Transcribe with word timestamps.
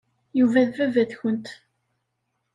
Yuba 0.39 0.61
d 0.67 0.69
baba-tkent. 0.77 1.47